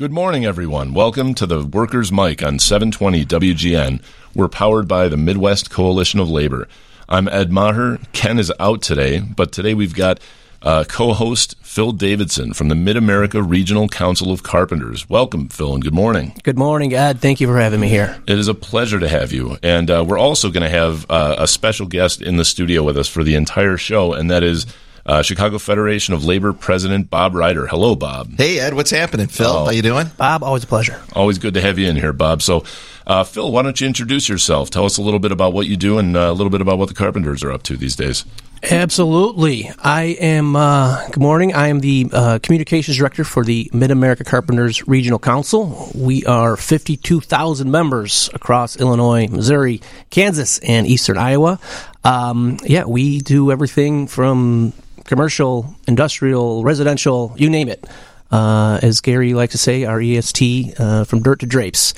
[0.00, 0.94] Good morning, everyone.
[0.94, 4.02] Welcome to the Workers' Mic on 720 WGN.
[4.34, 6.68] We're powered by the Midwest Coalition of Labor.
[7.06, 7.98] I'm Ed Maher.
[8.14, 10.18] Ken is out today, but today we've got
[10.62, 15.06] uh, co-host Phil Davidson from the Mid America Regional Council of Carpenters.
[15.10, 16.34] Welcome, Phil, and good morning.
[16.44, 17.20] Good morning, Ed.
[17.20, 18.22] Thank you for having me here.
[18.26, 21.34] It is a pleasure to have you, and uh, we're also going to have uh,
[21.36, 24.64] a special guest in the studio with us for the entire show, and that is.
[25.10, 27.66] Uh, Chicago Federation of Labor President Bob Reiter.
[27.66, 28.30] Hello, Bob.
[28.38, 28.74] Hey, Ed.
[28.74, 29.48] What's happening, Phil?
[29.48, 29.64] Oh.
[29.64, 30.06] How you doing?
[30.16, 31.02] Bob, always a pleasure.
[31.14, 32.42] Always good to have you in here, Bob.
[32.42, 32.62] So,
[33.08, 34.70] uh, Phil, why don't you introduce yourself?
[34.70, 36.78] Tell us a little bit about what you do and uh, a little bit about
[36.78, 38.24] what the Carpenters are up to these days.
[38.62, 39.72] Absolutely.
[39.82, 41.54] I am, uh, good morning.
[41.54, 45.90] I am the uh, Communications Director for the Mid America Carpenters Regional Council.
[45.92, 49.80] We are 52,000 members across Illinois, Missouri,
[50.10, 51.58] Kansas, and eastern Iowa.
[52.04, 54.72] Um, yeah, we do everything from
[55.10, 57.84] commercial, industrial, residential, you name it.
[58.30, 61.94] Uh, as Gary likes to say, our EST uh, from dirt to drapes.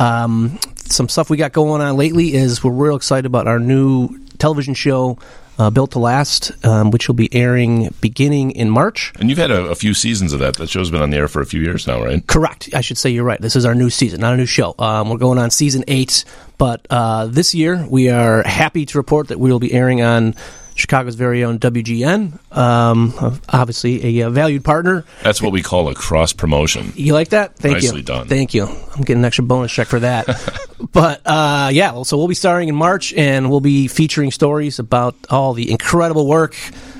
[0.00, 4.18] Um, some stuff we got going on lately is we're real excited about our new
[4.38, 5.16] television show,
[5.60, 9.12] uh, Built to Last, um, which will be airing beginning in March.
[9.20, 10.56] And you've had a, a few seasons of that.
[10.56, 12.26] That show's been on the air for a few years now, right?
[12.26, 12.68] Correct.
[12.74, 13.40] I should say you're right.
[13.40, 14.74] This is our new season, not a new show.
[14.80, 16.24] Um, we're going on season eight,
[16.58, 20.34] but uh, this year we are happy to report that we will be airing on
[20.76, 22.38] Chicago's very own WGN.
[22.56, 23.14] Um,
[23.48, 25.04] obviously, a, uh valued partner.
[25.22, 26.92] That's what we call a cross promotion.
[26.94, 27.56] You like that?
[27.56, 27.88] Thank you.
[27.88, 28.04] Nicely you.
[28.04, 28.28] done.
[28.28, 28.66] Thank you.
[28.66, 30.26] I'm getting an extra bonus check for that.
[30.92, 34.78] but uh, yeah, well, so we'll be starting in March, and we'll be featuring stories
[34.78, 36.54] about all the incredible work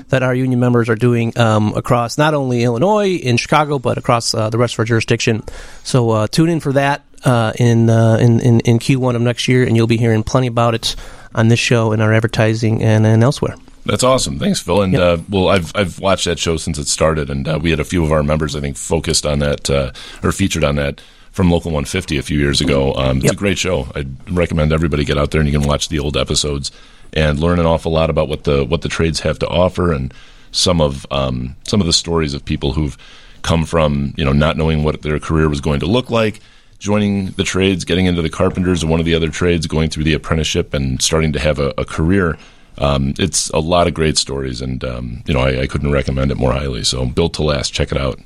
[0.09, 4.33] that our union members are doing um, across not only Illinois in Chicago, but across
[4.33, 5.43] uh, the rest of our jurisdiction.
[5.83, 9.47] So uh, tune in for that uh, in, uh, in in in Q1 of next
[9.47, 10.95] year, and you'll be hearing plenty about it
[11.35, 13.55] on this show, in our advertising, and, and elsewhere.
[13.87, 14.37] That's awesome.
[14.39, 14.81] Thanks, Phil.
[14.81, 17.79] And uh, well, I've I've watched that show since it started, and uh, we had
[17.79, 19.91] a few of our members, I think, focused on that uh,
[20.23, 22.93] or featured on that from Local 150 a few years ago.
[22.95, 23.33] Um, it's Yep.
[23.33, 23.87] a great show.
[23.95, 26.71] I'd recommend everybody get out there and you can watch the old episodes
[27.13, 30.13] and learn an awful lot about what the what the trades have to offer and
[30.51, 32.97] some of um, some of the stories of people who've
[33.43, 36.39] come from you know not knowing what their career was going to look like.
[36.79, 40.03] Joining the trades, getting into the carpenters or one of the other trades, going through
[40.03, 42.37] the apprenticeship, and starting to have a, a career
[42.77, 46.31] um, it's a lot of great stories, and um, you know I, I couldn't recommend
[46.31, 46.83] it more highly.
[46.83, 48.19] So, built to last, check it out.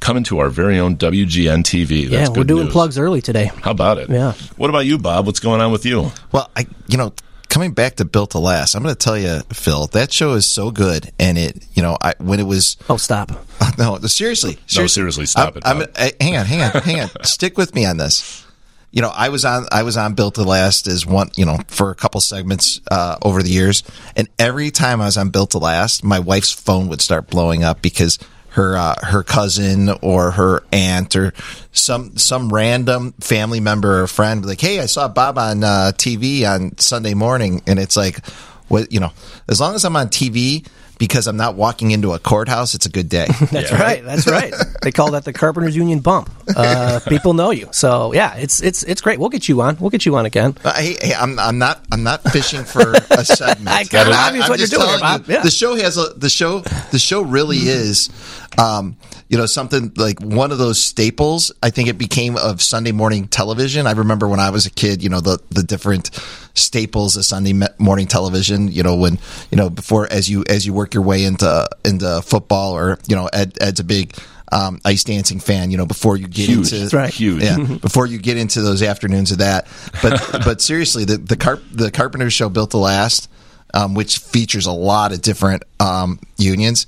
[0.00, 2.08] Coming to our very own WGN TV.
[2.10, 2.72] That's yeah, we're doing news.
[2.72, 3.46] plugs early today.
[3.62, 4.10] How about it?
[4.10, 4.32] Yeah.
[4.56, 5.24] What about you, Bob?
[5.24, 6.10] What's going on with you?
[6.30, 7.14] Well, I, you know,
[7.48, 10.44] coming back to Built to Last, I'm going to tell you, Phil, that show is
[10.44, 13.30] so good, and it, you know, I when it was, Oh, stop.
[13.78, 17.10] no, seriously, No, seriously, stop I'm, it, I'm, I, hang on, hang on, hang on,
[17.22, 18.44] stick with me on this.
[18.94, 21.58] You know, I was on, I was on Built to Last as one, you know,
[21.66, 23.82] for a couple segments uh, over the years,
[24.14, 27.64] and every time I was on Built to Last, my wife's phone would start blowing
[27.64, 31.32] up because her uh, her cousin or her aunt or
[31.72, 35.90] some some random family member or friend be like, "Hey, I saw Bob on uh,
[35.96, 38.24] TV on Sunday morning," and it's like,
[38.68, 39.10] what you know,
[39.48, 40.64] as long as I'm on TV.
[40.98, 43.26] Because I'm not walking into a courthouse, it's a good day.
[43.50, 44.02] That's right.
[44.04, 44.54] That's right.
[44.82, 46.30] They call that the Carpenters Union bump.
[46.56, 49.18] Uh, people know you, so yeah, it's it's it's great.
[49.18, 49.76] We'll get you on.
[49.80, 50.56] We'll get you on again.
[50.64, 53.68] Uh, hey, hey, I'm, I'm not I'm not fishing for a segment.
[53.68, 55.26] I kinda I'm- obvious I'm what you're doing here, Bob.
[55.26, 55.42] you, Yeah.
[55.42, 58.08] The show has a the show the show really is,
[58.56, 58.96] um,
[59.28, 61.50] you know, something like one of those staples.
[61.62, 63.86] I think it became of Sunday morning television.
[63.88, 66.10] I remember when I was a kid, you know, the the different
[66.54, 68.70] staples of Sunday morning television.
[68.70, 69.18] You know, when
[69.50, 73.16] you know before as you as you work your way into into football or you
[73.16, 74.16] know Ed Ed's a big.
[74.52, 76.72] Um, ice dancing fan, you know, before you get Huge.
[76.72, 77.12] into right.
[77.12, 77.42] Huge.
[77.42, 79.66] yeah, before you get into those afternoons of that.
[80.00, 83.28] But but seriously, the the carp the Carpenter Show built to last,
[83.72, 86.86] um, which features a lot of different um, unions.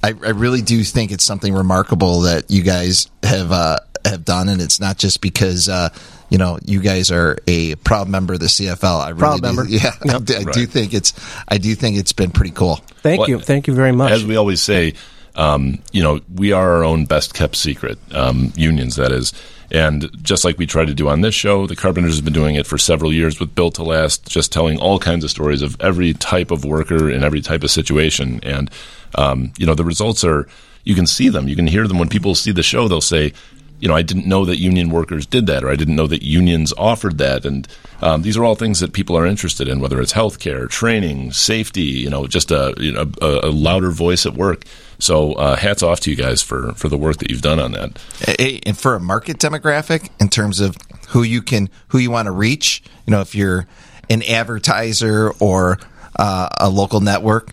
[0.00, 4.48] I, I really do think it's something remarkable that you guys have uh, have done,
[4.48, 5.68] and it's not just because.
[5.68, 5.90] Uh,
[6.30, 9.00] you know, you guys are a proud member of the CFL.
[9.00, 9.64] I really Proud do, member.
[9.68, 11.14] Yeah, I, do, I do think it's.
[11.48, 12.76] I do think it's been pretty cool.
[13.02, 13.40] Thank Well, you.
[13.40, 14.12] Thank you very much.
[14.12, 14.92] As we always say,
[15.36, 19.32] um, you know, we are our own best kept secret, um, unions, that is.
[19.70, 22.54] And just like we try to do on this show, the Carpenters have been doing
[22.54, 25.76] it for several years with Built to Last, just telling all kinds of stories of
[25.80, 28.40] every type of worker in every type of situation.
[28.42, 28.70] And,
[29.14, 30.48] um, you know, the results are,
[30.84, 31.98] you can see them, you can hear them.
[31.98, 33.34] When people see the show, they'll say,
[33.80, 36.22] you know, I didn't know that union workers did that, or I didn't know that
[36.22, 37.44] unions offered that.
[37.44, 37.68] And
[38.02, 41.82] um, these are all things that people are interested in, whether it's healthcare, training, safety,
[41.82, 44.64] you know, just a, you know, a, a louder voice at work.
[44.98, 47.72] So uh, hats off to you guys for, for the work that you've done on
[47.72, 48.02] that.
[48.18, 50.76] Hey, and for a market demographic in terms of
[51.08, 53.66] who you can who you want to reach you know if you're
[54.10, 55.78] an advertiser or
[56.16, 57.52] uh, a local network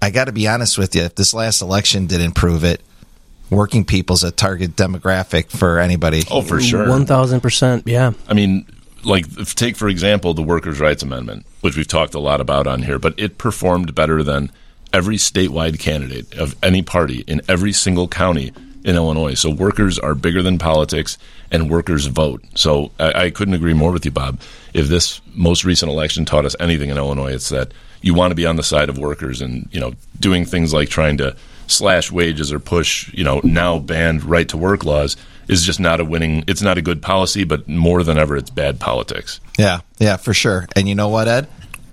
[0.00, 2.80] i got to be honest with you if this last election didn't prove it
[3.50, 6.22] working people's a target demographic for anybody.
[6.30, 6.88] Oh, for sure.
[6.88, 7.86] One thousand percent.
[7.86, 8.12] Yeah.
[8.28, 8.66] I mean,
[9.04, 12.82] like take for example the Workers' Rights Amendment, which we've talked a lot about on
[12.82, 14.50] here, but it performed better than
[14.92, 18.52] every statewide candidate of any party in every single county
[18.84, 19.34] in Illinois.
[19.34, 21.18] So workers are bigger than politics,
[21.50, 22.42] and workers vote.
[22.54, 24.40] So I, I couldn't agree more with you, Bob.
[24.72, 28.34] If this most recent election taught us anything in Illinois, it's that you want to
[28.34, 31.36] be on the side of workers, and you know, doing things like trying to
[31.70, 35.16] slash wages or push, you know, now banned right to work laws
[35.48, 36.44] is just not a winning.
[36.46, 39.40] It's not a good policy, but more than ever, it's bad politics.
[39.58, 40.66] Yeah, yeah, for sure.
[40.76, 41.48] And you know what, Ed?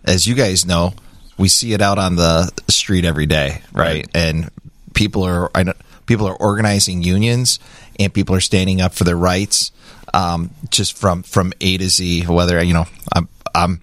[0.05, 0.93] As you guys know,
[1.37, 4.05] we see it out on the street every day, right?
[4.05, 4.07] Right.
[4.13, 4.51] And
[4.93, 5.73] people are I know,
[6.05, 7.59] people are organizing unions,
[7.99, 9.71] and people are standing up for their rights,
[10.13, 12.23] um, just from from A to Z.
[12.23, 13.81] Whether you know, I'm, I'm,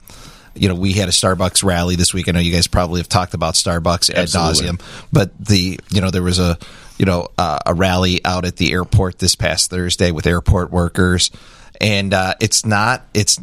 [0.55, 2.29] you know, we had a Starbucks rally this week.
[2.29, 4.69] I know you guys probably have talked about Starbucks ad Absolutely.
[4.69, 6.59] nauseum, but the you know there was a
[6.99, 11.31] you know uh, a rally out at the airport this past Thursday with airport workers,
[11.81, 13.41] and uh, it's not it's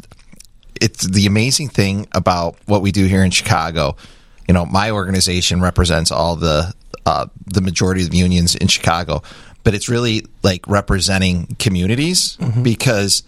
[0.80, 3.96] it's the amazing thing about what we do here in Chicago.
[4.48, 6.74] You know, my organization represents all the
[7.06, 9.22] uh, the majority of the unions in Chicago,
[9.64, 13.22] but it's really like representing communities because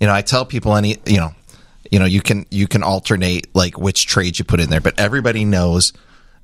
[0.00, 1.34] you know I tell people any you know
[1.94, 4.98] you know you can you can alternate like which trades you put in there, but
[4.98, 5.92] everybody knows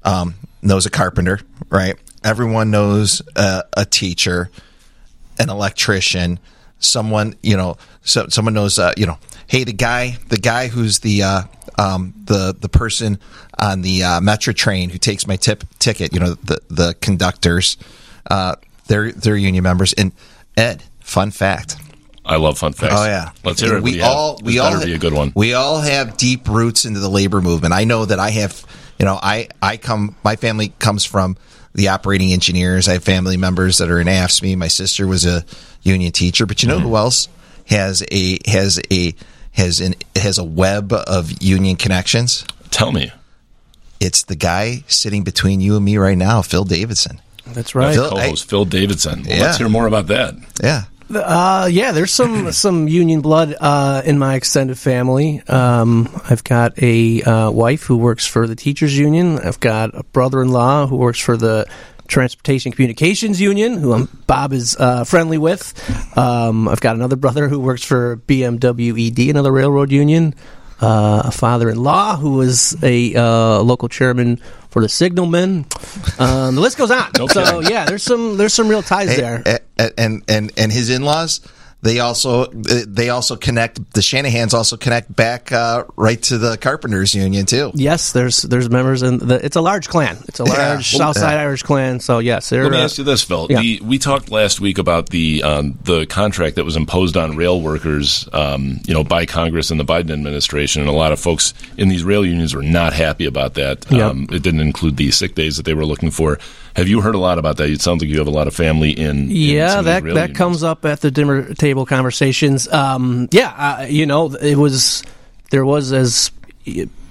[0.04, 1.96] um, knows a carpenter, right?
[2.24, 4.50] Everyone knows uh, a teacher
[5.40, 6.38] an electrician,
[6.78, 11.00] someone you know, so someone knows, uh, you know, hey, the guy, the guy who's
[11.00, 11.42] the uh,
[11.78, 13.18] um, the the person
[13.58, 17.76] on the uh, metro train who takes my tip ticket, you know, the the conductors,
[18.30, 18.56] uh,
[18.86, 19.92] they're they're union members.
[19.94, 20.12] And
[20.56, 21.76] Ed, fun fact.
[22.30, 22.94] I love fun facts.
[22.96, 23.82] Oh yeah, let's hear it.
[23.82, 24.10] We What do have?
[24.16, 25.32] all This we all better be a good one.
[25.34, 27.74] We all have deep roots into the labor movement.
[27.74, 28.64] I know that I have.
[28.98, 30.14] You know, I I come.
[30.22, 31.36] My family comes from
[31.74, 32.88] the operating engineers.
[32.88, 34.56] I have family members that are in AFSCME.
[34.56, 35.44] My sister was a
[35.82, 36.86] union teacher, but you know Mm-hmm.
[36.88, 37.28] who else
[37.66, 39.14] has a has a
[39.52, 42.44] has an has a web of union connections?
[42.70, 43.10] Tell me,
[43.98, 47.20] It's the guy sitting between you and me right now, Phil Davidson.
[47.46, 47.92] That's right.
[47.94, 49.24] Phil- co-host Phil Davidson.
[49.26, 49.42] Well, Yeah.
[49.42, 50.34] Let's hear more about that.
[50.62, 50.84] Yeah.
[51.14, 55.42] Uh, yeah, there's some some union blood uh, in my extended family.
[55.48, 59.38] Um, I've got a uh, wife who works for the teachers union.
[59.38, 61.66] I've got a brother-in-law who works for the
[62.10, 65.72] Transportation Communications Union, who I'm, Bob is uh, friendly with.
[66.18, 70.34] Um, I've got another brother who works for BMWED, another railroad union.
[70.80, 74.40] Uh, a father-in-law who was a uh, local chairman
[74.70, 75.66] for the Signalmen.
[76.18, 77.10] Um, the list goes on.
[77.18, 79.60] No so yeah, there's some there's some real ties there.
[79.80, 81.40] A- a- and and and his in-laws
[81.82, 87.14] they also they also connect the Shanahans also connect back uh, right to the carpenters
[87.14, 89.42] union too Yes, there's there's members in the.
[89.42, 90.18] It's a large clan.
[90.28, 90.82] It's a large Well,
[91.14, 91.40] Southside yeah.
[91.40, 92.00] Irish clan.
[92.00, 92.64] So yes, they're.
[92.64, 93.46] Let me uh, ask you this, Phil.
[93.48, 93.60] yeah.
[93.62, 97.58] The, we talked last week about the um, the contract that was imposed on rail
[97.58, 101.54] workers, um, you know, by Congress and the Biden administration, and a lot of folks
[101.78, 103.90] in these rail unions were not happy about that.
[103.90, 104.02] Yep.
[104.10, 106.38] Um, it didn't include the sick days that they were looking for.
[106.76, 107.68] Have you heard a lot about that?
[107.68, 109.30] It sounds like you have a lot of family in.
[109.30, 110.36] in yeah, that that unions.
[110.36, 112.68] comes up at the dinner table conversations.
[112.68, 115.02] Um, yeah, uh, you know, it was
[115.50, 116.30] there was as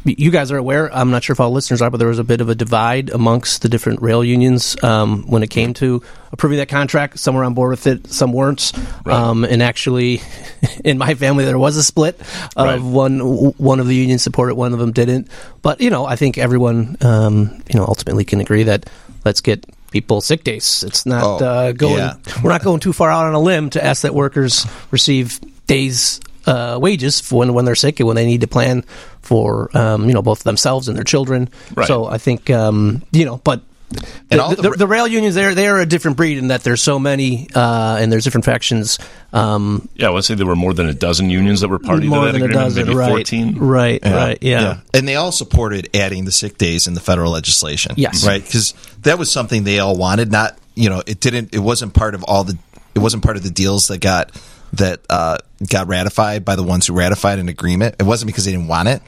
[0.06, 0.94] you guys are aware.
[0.94, 3.10] I'm not sure if all listeners are, but there was a bit of a divide
[3.10, 6.02] amongst the different rail unions um, when it came to
[6.32, 7.20] approving that contract.
[7.20, 8.72] Some were on board with it, some weren't.
[9.06, 10.22] Um, and actually,
[10.86, 12.20] in my family, there was a split
[12.56, 12.82] of Right.
[12.82, 15.28] one one of the unions supported, one of them didn't.
[15.62, 18.90] But you know, I think everyone um, you know ultimately can agree that
[19.26, 20.84] let's get people sick days.
[20.88, 21.98] It's not Oh, uh, going.
[21.98, 22.14] yeah.
[22.44, 26.20] We're not going too far out on a limb to ask that workers receive days.
[26.46, 28.84] Uh, wages for when when they're sick and when they need to plan
[29.22, 31.50] for um, you know both themselves and their children.
[31.76, 31.88] Right.
[31.88, 35.36] So I think um, you know, but And the, all the, the- the rail unions
[35.36, 39.00] they're they're a different breed in that there's so many uh, and there's different factions.
[39.34, 42.26] Um, Yeah, let's say there were more than a dozen unions that were party more
[42.26, 43.10] to that than a dozen, maybe right?
[43.10, 43.58] fourteen.
[43.60, 44.80] Right, right, yeah.
[44.94, 48.26] and they all supported adding the sick days in the federal legislation Yes.
[48.26, 51.94] right because that was something they all wanted not you know it didn't it wasn't
[51.94, 52.58] part of all the
[52.96, 54.32] it wasn't part of the deals that got
[54.74, 55.38] that uh,
[55.70, 57.96] got ratified by the ones who ratified an agreement.
[58.00, 59.02] It wasn't because they didn't want it.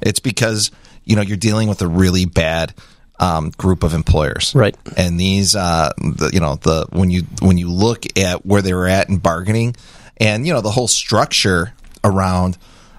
[0.00, 0.70] It's because
[1.04, 2.74] you know you're dealing with a really bad
[3.18, 4.54] um, group of employers.
[4.54, 4.76] Right.
[4.96, 8.74] and these uh the, you know the when you when you look at where they
[8.74, 9.74] were at in bargaining
[10.18, 11.72] and you know the whole structure
[12.04, 12.58] around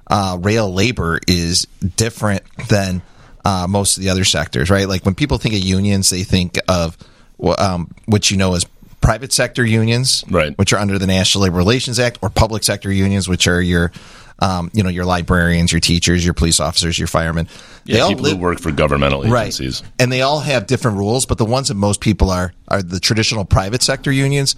[0.10, 3.02] uh, rail labor is different than
[3.46, 4.88] uh, most of the other sectors right?
[4.88, 6.98] Like when people think of unions they think of
[7.60, 8.66] um, what you know as
[9.02, 10.58] private sector unions, Right.
[10.58, 13.92] which are under the National Labor Relations Act, or public sector unions, which are your,
[14.40, 17.48] um, you know, your librarians, your teachers, your police officers, your firemen.
[17.86, 19.82] Yeah, all people live- who work for governmental agencies.
[19.82, 19.92] Right.
[20.00, 23.00] And they all have different rules, but the ones that most people are are the
[23.00, 24.56] traditional private sector unions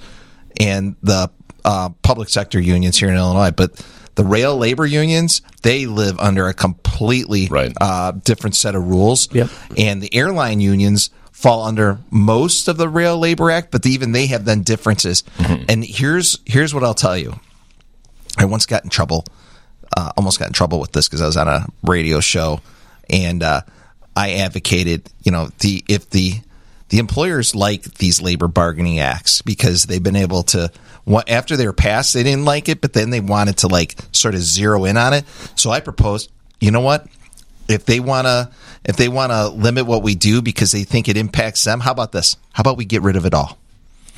[0.59, 1.29] and the
[1.65, 3.51] uh, public sector unions here in Illinois.
[3.51, 3.73] But
[4.15, 7.73] the rail labor unions, they live under a completely Right.
[7.79, 9.27] uh, different set of rules.
[9.33, 9.49] Yep.
[9.77, 14.27] And the airline unions fall under most of the Rail Labor Act, but even they
[14.27, 15.23] have then differences.
[15.69, 17.39] And here's here's what I'll tell you.
[18.37, 19.23] I once got in trouble,
[19.95, 22.59] uh, almost got in trouble with this because I was on a radio show,
[23.09, 23.61] and uh,
[24.17, 26.41] I advocated, you know, the if the
[26.89, 30.69] the employers like these labor bargaining acts because they've been able to.
[31.27, 34.35] After they were passed, they didn't like it, but then they wanted to like sort
[34.35, 35.25] of zero in on it.
[35.55, 36.29] So I proposed,
[36.59, 37.07] you know what?
[37.67, 38.51] If they want to,
[38.89, 41.91] if they want to limit what we do because they think it impacts them, how
[41.91, 42.35] about this?
[42.53, 43.55] How about we get rid of it all?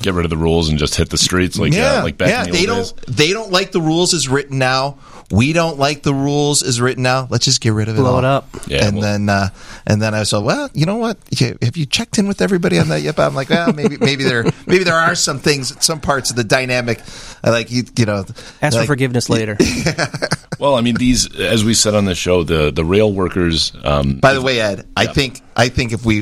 [0.00, 2.44] Get rid of the rules and just hit the streets like uh, like back yeah.
[2.44, 2.78] in the they don't.
[2.78, 3.16] days.
[3.16, 4.98] They don't like the rules as written now.
[5.32, 7.26] We don't like the rules as written now.
[7.30, 8.00] Let's just get rid of it.
[8.00, 8.18] Blow all.
[8.18, 8.48] it up.
[8.66, 9.48] Yeah, and well- then uh,
[9.86, 11.16] and then I said, well, you know what?
[11.30, 13.18] Yeah, Have you checked in with everybody on that yet?
[13.18, 16.44] I'm like, well, maybe maybe there maybe there are some things, some parts of the
[16.44, 17.00] dynamic.
[17.42, 18.26] I like you, you know.
[18.60, 19.56] Ask for forgiveness later.
[20.58, 23.72] Well, I mean, these as we said on the show, the the rail workers.
[23.82, 26.20] Um, By the way, Ed, I think I think if we,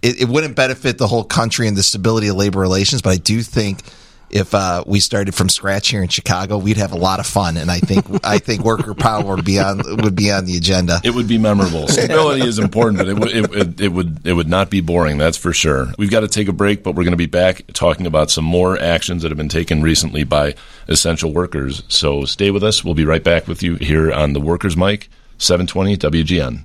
[0.00, 3.16] it, it wouldn't benefit the whole country and the stability of labor relations, but I
[3.18, 3.82] do think
[4.30, 7.56] if uh, we started from scratch here in Chicago, we'd have a lot of fun,
[7.56, 11.00] and I think I think worker power would be on would be on the agenda.
[11.04, 11.88] It would be memorable.
[11.88, 15.18] Stability is important, but it, would- it, it, it would it would not be boring.
[15.18, 15.88] That's for sure.
[15.98, 18.44] We've got to take a break, but we're going to be back talking about some
[18.44, 20.54] more actions that have been taken recently by
[20.88, 21.82] essential workers.
[21.88, 22.84] So stay with us.
[22.84, 26.64] We'll be right back with you here on the Workers Mic, 720 WGN.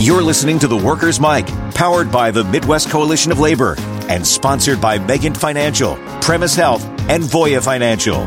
[0.00, 3.76] You're listening to the Workers' Mic, powered by the Midwest Coalition of Labor
[4.08, 8.18] and sponsored by Megan Financial, Premise Health, and Voya Financial.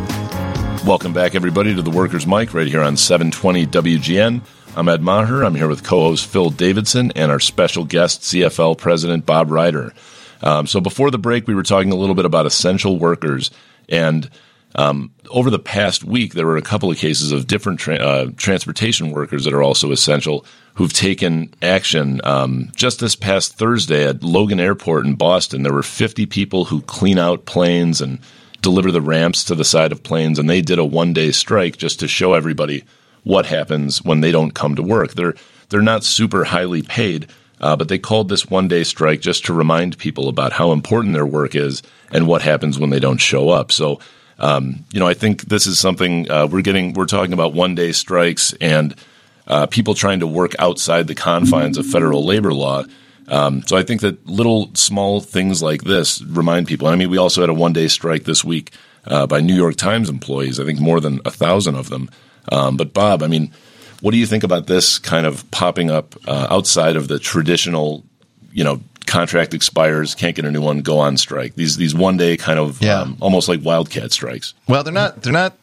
[0.88, 4.42] Welcome back, everybody, to the Workers Mic right here on 720 WGN.
[4.76, 5.44] I'm Ed Maher.
[5.44, 9.94] I'm here with co-host Phil Davidson and our special guest, CFL President Bob Reiter.
[10.42, 13.52] Um, so before the break, we were talking a little bit about essential workers,
[13.88, 14.30] and
[14.78, 18.32] um, over the past week, there were a couple of cases of different tra- uh,
[18.38, 22.22] transportation workers that are also essential who've taken action.
[22.24, 26.82] Um, just this past Thursday at Logan Airport in Boston, there were 50 people who
[26.82, 28.20] clean out planes and
[28.62, 31.78] deliver the ramps to the side of planes, and they did a one day strike
[31.78, 32.84] just to show everybody
[33.24, 35.14] what happens when they don't come to work.
[35.14, 35.36] They're
[35.70, 37.28] they're not super highly paid,
[37.60, 41.14] uh, but they called this one day strike just to remind people about how important
[41.14, 41.82] their work is
[42.12, 43.72] and what happens when they don't show up.
[43.72, 44.00] So.
[44.40, 46.94] Um, you know, I think this is something uh, we're getting.
[46.94, 48.96] We're talking about one day strikes and
[49.48, 52.84] uh, people trying to work outside the confines of federal labor law.
[53.28, 56.88] Um, so I think that little small things like this remind people.
[56.88, 58.72] I mean, we also had a one day strike this week
[59.06, 60.60] uh, by New York Times employees.
[60.60, 62.10] I think more than a thousand of them.
[62.52, 63.52] Um, but Bob, I mean,
[64.02, 68.06] what do you think about this kind of popping up uh, outside of the traditional,
[68.54, 71.56] you know, contract expires, can't get a new one, go on strike?
[71.56, 73.02] These these one day kind of Yeah.
[73.02, 74.54] um, almost like wildcat strikes.
[74.68, 75.24] Well, they're not.
[75.24, 75.54] They're not.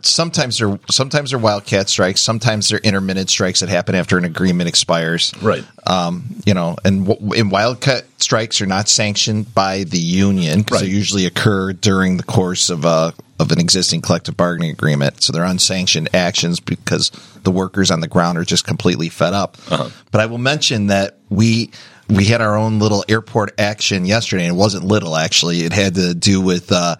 [0.00, 2.20] Sometimes they're sometimes they're wildcat strikes.
[2.20, 5.32] Sometimes they're intermittent strikes that happen after an agreement expires.
[5.42, 5.64] Right.
[5.88, 10.82] Um, you know, and, w- and wildcat strikes are not sanctioned by the union because
[10.82, 15.20] they usually occur during the course of a of an existing collective bargaining agreement.
[15.22, 17.10] So they're unsanctioned actions because
[17.42, 19.56] the workers on the ground are just completely fed up.
[19.68, 21.70] But I will mention that we
[22.08, 25.60] we had our own little airport action yesterday, and it wasn't little actually.
[25.60, 26.96] It had to do with uh,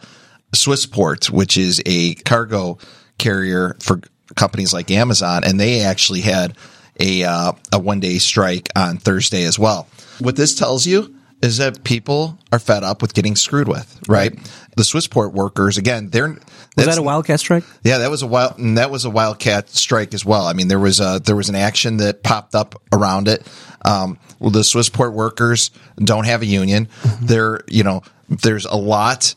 [0.55, 2.79] Swissport, which is a cargo
[3.19, 4.00] carrier for
[4.37, 6.57] companies like Amazon, and they actually had
[7.00, 9.87] a uh, a one day strike on Thursday as well.
[10.19, 14.37] What this tells you is that people are fed up with getting screwed with, right?
[14.77, 16.37] The Swissport workers, again, they're
[16.77, 17.62] Was that a wildcat strike?
[17.85, 20.47] yeah, that was a wild, and that was a wildcat strike as well.
[20.47, 23.47] I mean, there was a there was an action that popped up around it.
[23.85, 26.88] Um, well, the Swissport workers don't have a union.
[27.20, 29.35] There, you know, there's a lot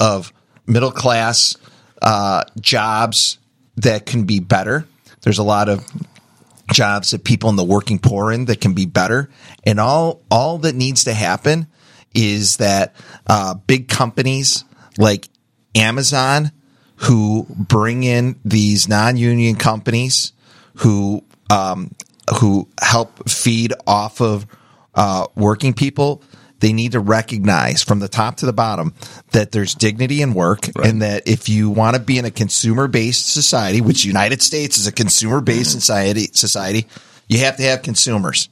[0.00, 0.32] of
[0.66, 1.56] middle class
[2.00, 3.38] uh, jobs
[3.76, 4.86] that can be better.
[5.22, 5.86] There's a lot of
[6.72, 9.30] jobs that people in the working poor in that can be better.
[9.64, 11.66] And all all that needs to happen
[12.14, 12.94] is that
[13.26, 14.64] uh, big companies
[14.98, 15.28] like
[15.74, 16.52] Amazon,
[16.96, 20.32] who bring in these non-union companies,
[20.76, 21.90] who um,
[22.38, 24.46] who help feed off of
[24.94, 26.22] uh, working people.
[26.60, 28.94] They need to recognize from the top to the bottom
[29.32, 32.86] that there's dignity in work and that if you want to be in a consumer
[32.86, 36.86] based society, which United States is a consumer based society, society,
[37.26, 38.48] you have to have consumers.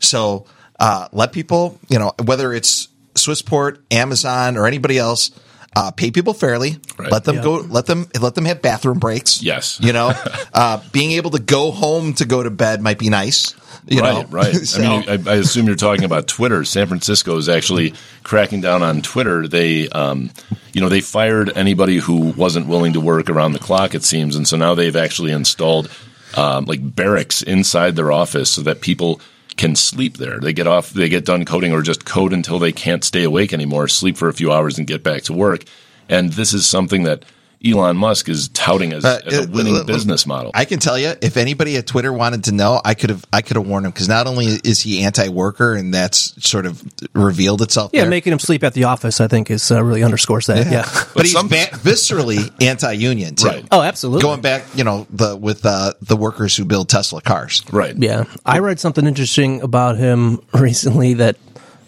[0.00, 0.44] So
[0.78, 5.30] uh, let people, you know, whether it's Swissport, Amazon, or anybody else.
[5.78, 6.78] Uh, pay people fairly.
[6.98, 7.12] Right.
[7.12, 7.42] Let them Yeah.
[7.42, 7.54] go.
[7.56, 9.42] Let them let them have bathroom breaks.
[9.42, 9.78] Yes.
[9.80, 10.12] you know,
[10.54, 13.54] uh, being able to go home to go to bed might be nice.
[13.86, 14.54] You right, know, right.
[14.54, 16.64] So- I mean, I, I assume you're talking about Twitter.
[16.64, 17.92] San Francisco is actually
[18.24, 19.46] cracking down on Twitter.
[19.46, 20.30] They, um,
[20.72, 23.94] you know, they fired anybody who wasn't willing to work around the clock.
[23.94, 25.88] It seems, and so now they've actually installed
[26.36, 29.20] um, like barracks inside their office so that people
[29.56, 30.38] can sleep there.
[30.38, 33.52] They get off, they get done coding, or just code until they can't stay awake
[33.52, 35.64] anymore, sleep for a few hours, and get back to work.
[36.08, 37.24] And this is something that
[37.66, 40.50] Elon Musk is touting as, Uh, as a uh, winning uh, business model.
[40.54, 43.42] I can tell you, if anybody at Twitter wanted to know, I could have, I
[43.42, 46.82] could have warned him because not only is he anti-worker, and that's sort of
[47.14, 47.90] revealed itself.
[47.92, 50.70] Yeah, there, making him sleep at the office, I think, is uh, really underscores that.
[50.70, 50.88] Yeah.
[51.14, 53.46] but he's some- ba- viscerally anti-union too.
[53.48, 53.66] Right.
[53.70, 54.22] Oh, absolutely.
[54.22, 57.62] Going back, you know, the with uh, the workers who build Tesla cars.
[57.72, 57.96] right.
[57.96, 58.24] Yeah.
[58.44, 61.36] I read something interesting about him recently that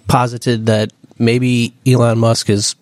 [0.06, 2.75] posited that maybe Elon Musk is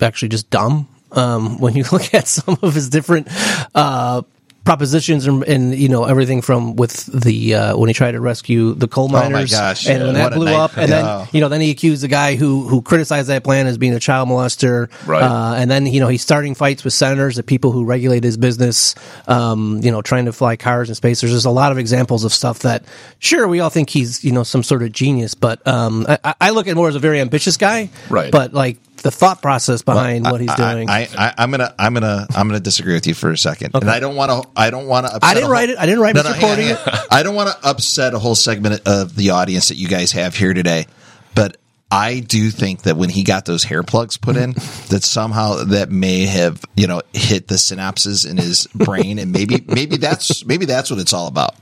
[0.00, 0.88] actually just dumb.
[1.16, 3.28] Um, when you look at some of his different
[3.74, 4.22] uh,
[4.64, 8.72] propositions and, and you know everything from with the uh, when he tried to rescue
[8.72, 10.04] the coal Oh my miners gosh, and yeah.
[10.06, 11.02] when that blew night- up and Yeah.
[11.18, 13.92] then you know then he accused the guy who who criticized that plan as being
[13.92, 15.22] a child molester Right.
[15.22, 18.38] uh, and then you know he's starting fights with senators the people who regulate his
[18.38, 18.94] business
[19.28, 22.24] um, you know trying to fly cars in space there's just a lot of examples
[22.24, 22.84] of stuff that
[23.18, 26.50] sure we all think he's you know some sort of genius but um, I, I
[26.50, 28.32] look at him more as a very ambitious guy Right.
[28.32, 32.26] but like the thought process behind what he's doing I, I, I'm gonna, I'm gonna,
[32.34, 34.86] I'm gonna disagree with you for a second, and I don't want to, I don't
[34.86, 35.18] want to.
[35.22, 35.78] I didn't write it.
[35.78, 36.32] I didn't write Mr.
[36.32, 36.78] Recording it.
[37.12, 40.34] I don't want to upset a whole segment of the audience that you guys have
[40.34, 40.86] here today,
[41.34, 41.58] but
[41.90, 44.52] I do think that when he got those hair plugs put in,
[44.88, 49.62] that somehow that may have, you know, hit the synapses in his brain, and maybe,
[49.68, 51.54] maybe that's, maybe that's what it's all about.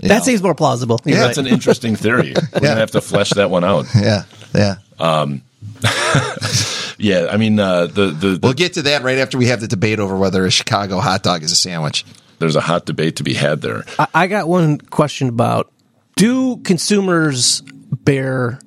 [0.00, 0.24] you that know?
[0.24, 1.26] seems more plausible You're Yeah, right.
[1.26, 2.34] That's an interesting theory.
[2.36, 2.60] We're Yeah.
[2.60, 3.86] gonna have to flesh that one out.
[3.94, 4.22] yeah,
[4.54, 4.76] yeah.
[5.00, 5.42] Um,
[6.98, 9.60] Yeah, I mean, uh, the, the, the We'll get to that right after we have
[9.60, 12.04] the debate over whether a Chicago hot dog is a sandwich.
[12.38, 13.84] there's a hot debate to be had there.
[13.98, 15.72] I, I got one question about
[16.16, 18.58] do consumers bear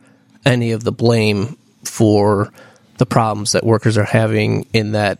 [0.45, 2.51] any of the blame for
[2.97, 5.19] the problems that workers are having in that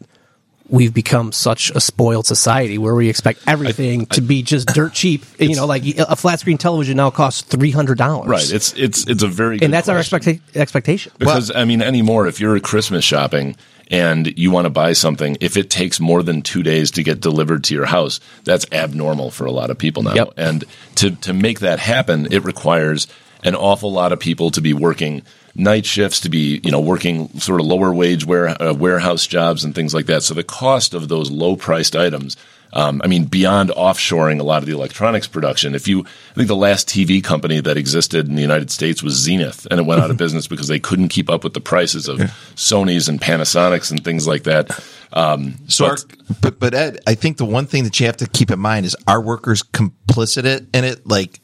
[0.70, 5.24] we've become such a spoiled society where we expect everything to be just dirt cheap
[5.40, 8.52] you know like a flat screen television now costs $300 Right.
[8.52, 12.28] It's it's it's a very good and that's our expecta- expectation Because I mean, anymore,
[12.28, 13.56] if you're Christmas shopping
[13.90, 17.22] and you want to buy something, if it takes more than two days to get
[17.22, 20.14] delivered to your house, that's abnormal for a lot of people now.
[20.14, 20.34] Yep.
[20.38, 23.08] And to to make that happen, it requires
[23.44, 25.22] an awful lot of people to be working
[25.58, 29.64] night shifts, to be you know working sort of lower wage ware, uh, warehouse jobs
[29.64, 30.24] and things like that.
[30.24, 32.38] So the cost of those low priced items.
[32.74, 36.50] Um, I mean, beyond offshoring a lot of the electronics production, if you, I think
[36.50, 40.02] the last TV company that existed in the United States was Zenith, and it went
[40.02, 42.20] out of business because they couldn't keep up with the prices of
[42.56, 44.70] Sony's and Panasonics and things like that.
[45.14, 48.18] Um, So, but- our, but but Ed, I think the one thing that you have
[48.18, 51.40] to keep in mind is are workers complicit in it, like,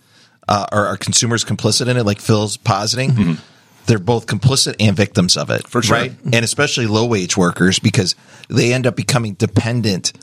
[0.49, 3.37] uh, are, are consumers complicit in it, like Phil's positing?
[3.85, 5.67] They're both complicit and victims of it.
[5.67, 5.97] For sure.
[5.97, 6.13] right?
[6.25, 8.15] And especially low wage workers because
[8.49, 10.13] they end up becoming dependent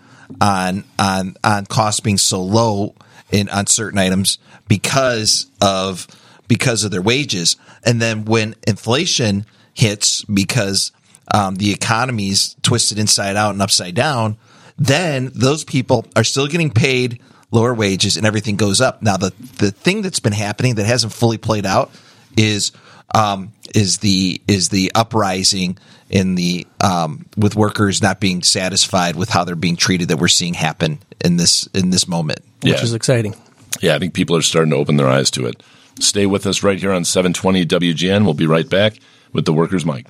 [0.40, 2.94] on on on costs being so low
[3.30, 6.06] in on certain items because of
[6.48, 10.92] because of their wages, and then when inflation hits because
[11.32, 14.36] um, the economy's twisted inside out and upside down,
[14.76, 17.20] then those people are still getting paid
[17.50, 19.02] lower wages and everything goes up.
[19.02, 21.90] Now, the, the thing that's been happening that hasn't fully played out
[22.36, 22.72] is,
[23.14, 29.28] um, is the, is the uprising in the, um, with workers not being satisfied with
[29.28, 32.40] how they're being treated that we're seeing happen in this, in this moment.
[32.62, 32.82] which Yeah.
[32.82, 33.34] is exciting
[33.80, 35.62] Yeah, I think people are starting to open their eyes to it.
[36.00, 38.24] Stay with us right here on 720 WGN.
[38.24, 38.94] We'll be right back
[39.32, 40.06] with the Workers' Mic.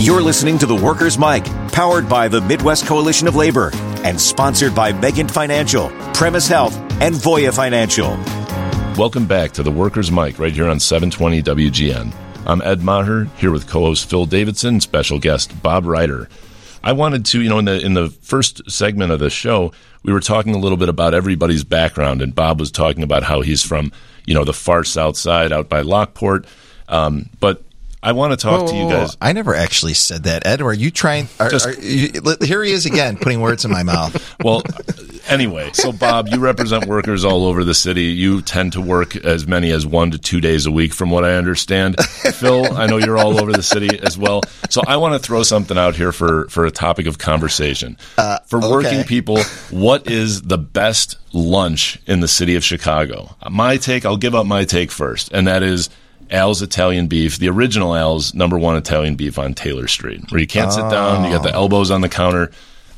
[0.00, 3.70] You're listening to the Workers' Mic, powered by the Midwest Coalition of Labor
[4.02, 8.16] and sponsored by Megan Financial, Premise Health, and Voya Financial.
[8.96, 12.12] Welcome back to the Workers' Mic right here on 720 WGN.
[12.44, 16.28] I'm Ed Maher here with co-host Phil Davidson, special guest Bob Reiter.
[16.82, 19.72] I wanted to, you know, in the in the first segment of the show,
[20.02, 23.40] we were talking a little bit about everybody's background, and Bob was talking about how
[23.40, 23.90] he's from,
[24.26, 26.46] you know, the far south side out by Lockport.
[26.88, 27.62] Um, but
[28.02, 29.16] I want to talk to you guys.
[29.20, 30.46] I never actually said that.
[30.46, 31.28] Ed, are you trying?
[31.38, 32.10] Are, Just- are you,
[32.42, 34.28] here he is again, putting words in my mouth.
[34.42, 34.62] Well,
[35.28, 38.04] anyway, so Bob, you represent workers all over the city.
[38.04, 41.24] You tend to work as many as one to two days a week, from what
[41.26, 42.02] I understand.
[42.02, 44.40] Phil, I know you're all over the city as well.
[44.70, 47.98] So I want to throw something out here for, for a topic of conversation.
[48.16, 49.04] Uh, for working okay.
[49.04, 53.36] people, what is the best lunch in the city of Chicago?
[53.50, 55.90] My take, I'll give up my take first, and that is
[56.30, 60.46] Al's Italian Beef, the original Al's number one Italian beef on Taylor Street, where you
[60.46, 62.50] can't sit down, you got the elbows on the counter.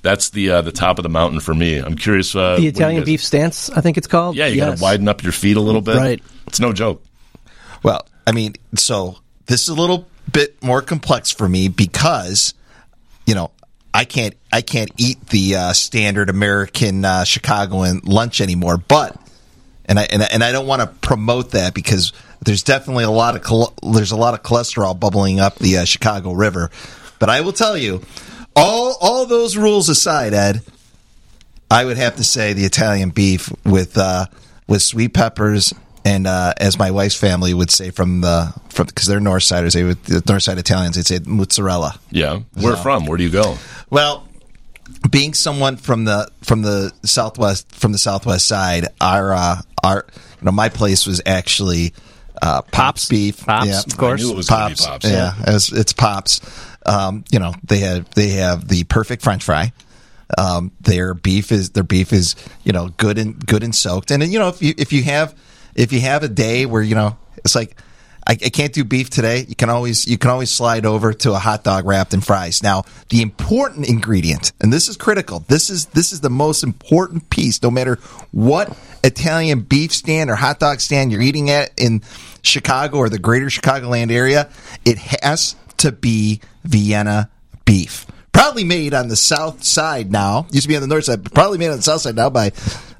[0.02, 1.78] That's the uh, the top of the mountain for me.
[1.78, 2.34] I'm curious.
[2.34, 4.36] Uh, The Italian guys- beef stance, I think it's called.
[4.36, 5.96] Yeah, you got to widen up your feet a little bit.
[5.96, 6.22] Right.
[6.48, 7.02] It's no joke.
[7.82, 12.54] Well, I mean, so this is a little bit more complex for me because,
[13.26, 13.50] you know,
[13.94, 18.78] I can't I can't eat the uh, standard American uh, Chicagoan lunch anymore.
[18.78, 19.16] But
[19.92, 23.10] and I and I, and I don't want to promote that because there's definitely a
[23.10, 26.70] lot of there's a lot of cholesterol bubbling up the uh, Chicago River.
[27.18, 28.00] But I will tell you,
[28.56, 30.62] all all those rules aside, Ed,
[31.70, 34.26] I would have to say the Italian beef with uh,
[34.66, 35.74] with sweet peppers
[36.06, 39.74] and uh, as my wife's family would say from the from because they're North Siders,
[39.74, 42.00] they would the North Side Italians, they'd say mozzarella.
[42.10, 42.40] Yeah.
[42.54, 43.04] Where from?
[43.04, 43.58] Where do you go?
[43.90, 44.26] Well,
[45.10, 50.06] being someone from the from the southwest from the southwest side, our uh, our
[50.40, 51.92] you know my place was actually
[52.40, 54.20] uh, Pops beef, Pops, yeah, of course.
[54.20, 55.08] I knew it was Pops, Pops.
[55.08, 56.40] yeah, as it's Pops.
[56.84, 59.72] Um, you know they have they have the perfect French fry.
[60.38, 64.10] Um, their beef is their beef is you know good and good and soaked.
[64.10, 65.34] And you know if you if you have
[65.74, 67.76] if you have a day where you know it's like
[68.32, 71.32] I, I can't do beef today, you can always you can always slide over to
[71.32, 72.62] a hot dog wrapped in fries.
[72.62, 75.40] Now the important ingredient, and this is critical.
[75.48, 77.62] This is this is the most important piece.
[77.62, 77.96] No matter
[78.30, 82.00] what Italian beef stand or hot dog stand you're eating at in
[82.40, 84.48] Chicago or the greater Chicagoland area,
[84.86, 87.28] it has to be Vienna
[87.66, 88.06] beef.
[88.32, 90.46] Probably made on the south side now.
[90.50, 92.30] Used to be on the north side, but probably made on the south side now
[92.30, 92.52] by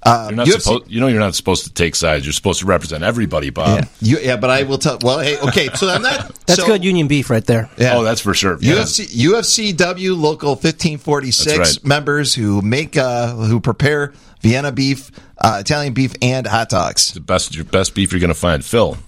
[0.05, 0.61] uh, You're not UFC.
[0.61, 0.91] supposed.
[0.91, 2.27] You know, you're not supposed to take sides.
[2.27, 3.85] You're supposed to represent everybody, Bob.
[4.01, 4.99] Yeah, you, yeah, but I will tell.
[5.01, 6.35] Well, hey, okay, so I'm not.
[6.47, 7.71] That's so, good union beef right there.
[7.79, 7.97] Yeah.
[7.97, 8.59] Oh, that's for sure.
[8.61, 8.75] Yeah.
[8.75, 11.85] UFC UFCW local 1546 right.
[11.85, 17.13] members who make uh, who prepare Vienna beef, uh, Italian beef, and hot dogs.
[17.13, 18.65] the best your best beef you're going to find.
[18.65, 18.99] Phil,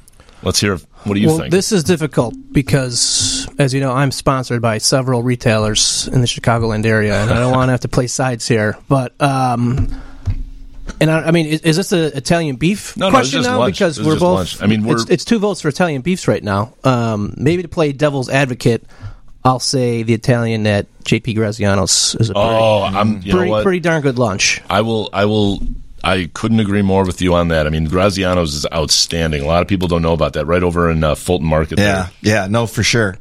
[0.42, 0.78] let's hear.
[1.02, 1.50] What do you well, think?
[1.50, 6.86] this is difficult because, as you know, I'm sponsored by several retailers in the Chicagoland
[6.86, 8.78] area, and I don't want to have to play sides here.
[8.88, 9.88] But, um,
[11.00, 13.48] and I, I mean, is, is this an Italian beef No, no, it's question just
[13.50, 13.58] now?
[13.58, 13.74] lunch.
[13.76, 14.34] Because It's we're just both.
[14.38, 14.62] lunch.
[14.62, 16.74] I mean, we're- it's, it's two votes for Italian beefs right now.
[16.84, 18.84] Um, maybe to play devil's advocate,
[19.44, 23.20] I'll say the Italian at JP Graziano's is a pretty, oh, I'm.
[23.22, 23.62] You know pretty, what?
[23.62, 24.62] pretty darn good lunch.
[24.70, 25.10] I will.
[25.12, 25.60] I will.
[26.02, 27.66] I couldn't agree more with you on that.
[27.66, 29.42] I mean, Graziano's is outstanding.
[29.42, 30.46] A lot of people don't know about that.
[30.46, 31.78] Right over in uh, Fulton Market.
[31.78, 32.34] Yeah, there.
[32.34, 33.16] yeah, no, for sure.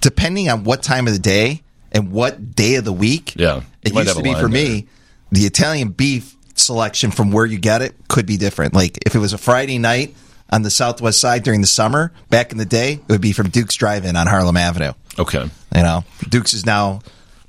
[0.00, 3.62] Depending on what time of the day and what day of the week, Yeah.
[3.82, 4.86] it used to be line for me.
[5.32, 8.74] The Italian beef selection from where you get it could be different.
[8.74, 10.14] Like if it was a Friday night
[10.50, 13.48] on the southwest side during the summer, back in the day, it would be from
[13.50, 14.92] Duke's Drive-In on Harlem Avenue.
[15.18, 15.48] Okay.
[15.74, 17.00] You know, Duke's is now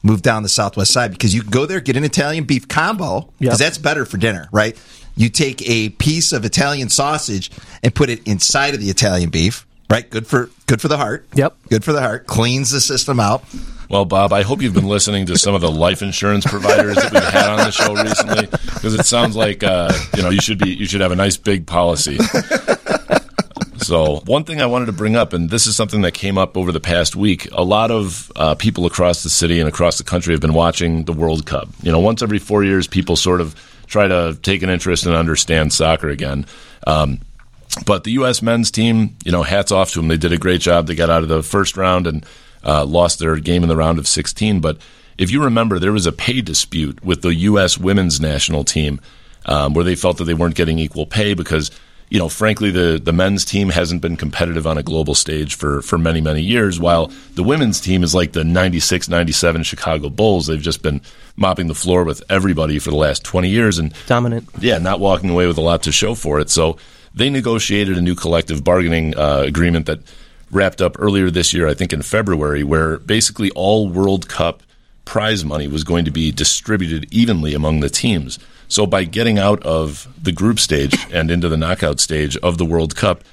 [0.03, 3.29] moved down the southwest side because you can go there, get an Italian beef combo
[3.39, 3.67] because Yep.
[3.67, 4.75] that's better for dinner, right?
[5.15, 7.51] You take a piece of Italian sausage
[7.83, 10.09] and put it inside of the Italian beef, right?
[10.09, 11.27] Good for good for the heart.
[11.35, 11.55] Yep.
[11.69, 12.25] Good for the heart.
[12.27, 13.43] Cleans the system out.
[13.91, 17.11] Well, Bob, I hope you've been listening to some of the life insurance providers that
[17.11, 20.57] we've had on the show recently, because it sounds like uh, you know you should
[20.59, 22.17] be you should have a nice big policy.
[23.79, 26.55] So, one thing I wanted to bring up, and this is something that came up
[26.55, 30.05] over the past week, a lot of uh, people across the city and across the
[30.05, 31.67] country have been watching the World Cup.
[31.83, 33.55] You know, once every four years, people sort of
[33.87, 36.45] try to take an interest and understand soccer again.
[36.87, 37.19] Um,
[37.85, 38.41] but the U.S.
[38.41, 40.07] men's team, you know, hats off to them.
[40.07, 40.87] They did a great job.
[40.87, 42.25] They got out of the first round and
[42.63, 44.59] uh, lost their game in the round of 16.
[44.59, 44.77] But
[45.17, 47.77] if you remember, there was a pay dispute with the U.S.
[47.77, 48.99] women's national team
[49.45, 51.71] um, where they felt that they weren't getting equal pay because,
[52.09, 55.81] you know, frankly, the, the men's team hasn't been competitive on a global stage for,
[55.81, 60.47] for many, many years, while the women's team is like the 96 97 Chicago Bulls.
[60.47, 61.01] They've just been
[61.35, 63.79] mopping the floor with everybody for the last 20 years.
[63.79, 64.47] And Dominant.
[64.59, 66.49] yeah, not walking away with a lot to show for it.
[66.49, 66.77] So
[67.13, 69.99] they negotiated a new collective bargaining uh, agreement that
[70.51, 74.63] wrapped up earlier this year, I think in February, where basically all World Cup
[75.05, 78.39] prize money was going to be distributed evenly among the teams.
[78.67, 82.65] So by getting out of the group stage and into the knockout stage of the
[82.65, 83.23] World Cup,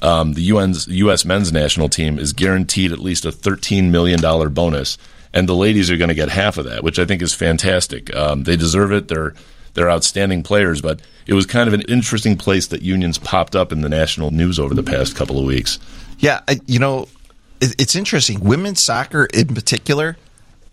[0.00, 1.24] um, the UN's, U.S.
[1.24, 4.20] men's national team is guaranteed at least a $13 million
[4.54, 4.96] bonus,
[5.32, 8.14] and the ladies are going to get half of that, which I think is fantastic.
[8.14, 9.08] Um, they deserve it.
[9.08, 9.34] They're
[9.74, 13.70] they're outstanding players, but it was kind of an interesting place that unions popped up
[13.70, 15.78] in the national news over the past couple of weeks.
[16.18, 17.08] Yeah, I- you know,
[17.60, 18.40] it, it's interesting.
[18.40, 20.16] Women's soccer, in particular,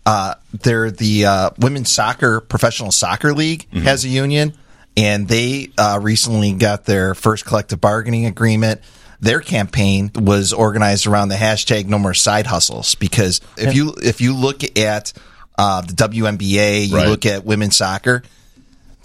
[0.04, 4.52] uh, they're the uh, women's soccer professional soccer league has a union,
[4.96, 8.80] and they uh, recently got their first collective bargaining agreement.
[9.20, 14.20] Their campaign was organized around the hashtag No More Side Hustles because if you if
[14.20, 15.12] you look at
[15.58, 17.08] uh, the WNBA, you Right.
[17.08, 18.22] look at women's soccer,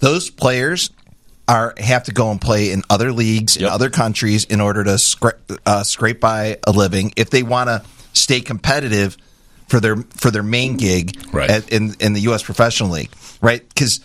[0.00, 0.90] those players
[1.52, 4.90] are have to go and play in other leagues in other countries in order to
[4.96, 7.82] scra- uh, scrape by a living if they want to
[8.14, 9.16] stay competitive
[9.68, 11.50] for their for their main gig Right.
[11.50, 12.42] at, in in the U.S.
[12.42, 13.10] professional league,
[13.40, 13.66] right?
[13.68, 14.00] Because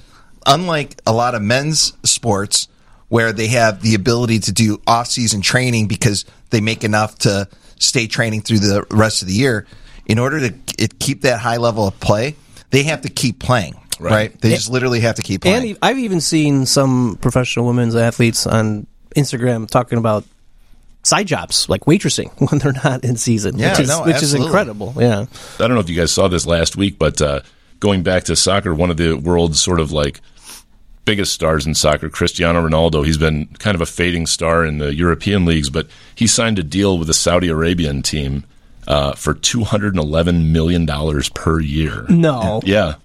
[0.45, 2.67] unlike a lot of men's sports
[3.09, 7.47] where they have the ability to do off season training because they make enough to
[7.79, 9.65] stay training through the rest of the year,
[10.05, 12.35] in order to it, keep that high level of play,
[12.71, 13.75] they have to keep playing.
[13.99, 14.11] Right.
[14.11, 14.41] Right.
[14.41, 15.69] They just literally have to keep playing.
[15.69, 20.23] And I've even seen some professional women's athletes on Instagram talking about
[21.03, 24.33] side jobs like waitressing when they're not in season, Yeah, which is no, which is
[24.33, 24.93] incredible.
[24.97, 27.41] Yeah, I don't know if you guys saw this last week, but uh,
[27.79, 30.21] going back to soccer, one of the world's sort of like
[31.05, 34.93] biggest stars in soccer, Cristiano Ronaldo, he's been kind of a fading star in the
[34.93, 38.43] European leagues, but he signed a deal with the Saudi Arabian team
[38.87, 42.05] uh, for two hundred and eleven million dollars per year.
[42.09, 42.95] no, Yeah.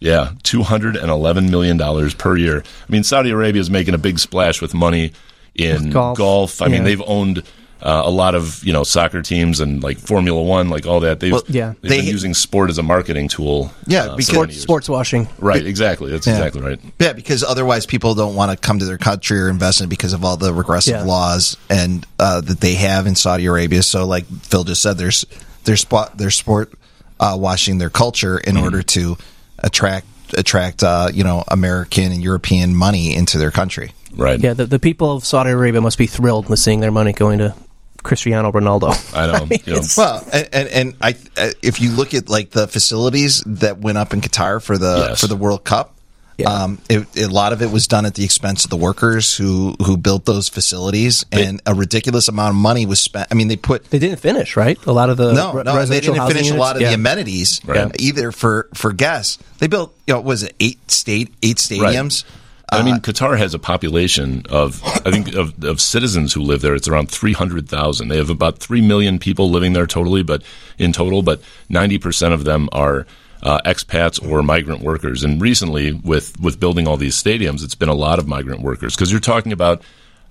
[0.00, 2.62] Yeah, two hundred and eleven million dollars per year.
[2.88, 5.12] I mean, Saudi Arabia is making a big splash with money
[5.54, 6.62] in With golf.
[6.62, 7.42] I mean, they've owned
[7.82, 11.20] uh, a lot of you know soccer teams and like Formula One, like all that.
[11.20, 11.74] They've Well, yeah.
[11.82, 13.72] they've They- been using sport as a marketing tool.
[13.86, 14.62] Yeah, uh, because- sports, years.
[14.62, 15.28] sports washing.
[15.38, 16.10] Right, exactly.
[16.10, 16.34] That's Yeah.
[16.34, 16.80] exactly right.
[16.98, 19.88] Yeah, because otherwise people don't want to come to their country or invest in it
[19.90, 21.02] because of all the regressive Yeah.
[21.04, 23.82] laws and uh, that they have in Saudi Arabia.
[23.82, 25.26] So, like Phil just said, there's
[25.64, 26.72] there's spot their sport
[27.18, 29.16] uh, washing their culture in order to
[29.62, 33.92] attract attract uh, you know American and European money into their country.
[34.14, 34.40] Right.
[34.40, 37.38] Yeah, the, the people of Saudi Arabia must be thrilled with seeing their money going
[37.38, 37.54] to
[38.02, 38.92] Cristiano Ronaldo.
[39.16, 39.46] I know.
[39.46, 39.82] mean, you know.
[39.96, 43.98] Well, and and, and I uh, if you look at like the facilities that went
[43.98, 45.20] up in Qatar for the Yes.
[45.20, 45.94] for the World Cup.
[46.40, 46.48] Yeah.
[46.50, 49.74] Um, it, a lot of it was done at the expense of the workers who
[49.84, 53.28] who built those facilities, and a ridiculous amount of money was spent.
[53.30, 54.78] I mean, they put They didn't finish, right?
[54.86, 56.88] A lot of the no, re- no, they didn't housing finish a lot of Yeah.
[56.88, 57.90] the amenities Right.
[58.00, 59.38] either for for guests.
[59.58, 62.24] They built, you know, was it eight state eight stadiums?
[62.72, 66.72] I mean, Qatar has a population of, I think, of, of citizens who live there.
[66.76, 68.06] It's around 300,000.
[68.06, 70.42] They have about 3 million people living there totally, but
[70.78, 73.08] in total, but 90% of them are
[73.42, 75.22] uh, expats or migrant workers.
[75.24, 78.94] And recently, with, with building all these stadiums, it's been a lot of migrant workers
[78.94, 79.82] because you're talking about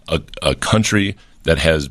[0.08, 1.90] a, a country that has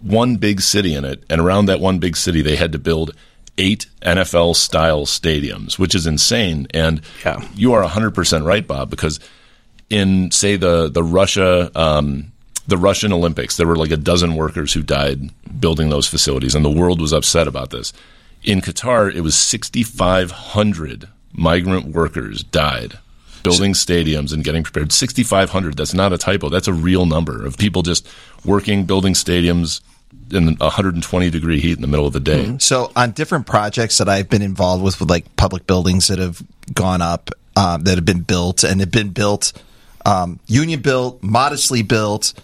[0.00, 3.14] one big city in it, and around that one big city, they had to build
[3.58, 6.66] eight NFL style stadiums, which is insane.
[6.72, 7.46] And Yeah.
[7.54, 9.20] you are 100% right, Bob, because
[9.90, 12.32] in say the the Russia um,
[12.68, 16.64] the Russian Olympics, there were like a dozen workers who died building those facilities, and
[16.64, 17.92] the world was upset about this.
[18.42, 22.98] In Qatar, it was 6,500 migrant workers died
[23.42, 24.92] building stadiums and getting prepared.
[24.92, 25.76] 6,500.
[25.76, 26.48] That's not a typo.
[26.48, 28.08] That's a real number of people just
[28.44, 29.80] working, building stadiums
[30.32, 32.56] in 120 degree heat in the middle of the day.
[32.58, 36.42] So on different projects that I've been involved with, with like public buildings that have
[36.72, 39.52] gone up, um, that have been built and have been built,
[40.06, 42.34] um, union built, modestly built,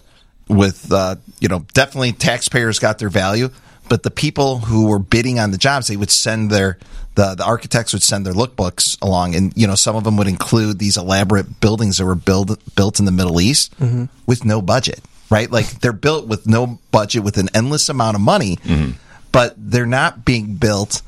[0.49, 3.49] with uh, you know definitely taxpayers got their value,
[3.89, 6.77] but the people who were bidding on the jobs, they would send their
[7.15, 10.27] the the architects would send their lookbooks along, and you know some of them would
[10.27, 13.73] include these elaborate buildings that were built built in the Middle East
[14.27, 15.49] with no budget, right?
[15.49, 18.57] Like they're built with no budget, with an endless amount of money,
[19.31, 21.01] but they're not being built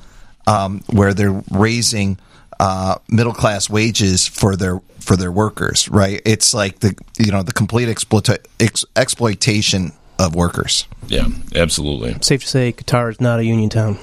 [0.47, 2.17] um, where they're raising
[2.59, 6.21] uh, middle class wages for their for their workers, right?
[6.25, 10.86] It's like the you know the complete exploita- ex- exploitation of workers.
[11.08, 12.15] Yeah, absolutely.
[12.21, 13.97] Safe to say, Qatar is not a union town.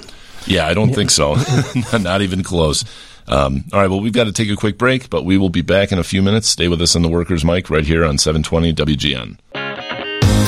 [0.46, 1.36] Yeah, I don't think so.
[1.98, 2.84] Not even close.
[3.28, 5.62] Um, all right, well, we've got to take a quick break, but we will be
[5.62, 6.48] back in a few minutes.
[6.48, 9.38] Stay with us on the Workers' Mic right here on 720 WGN.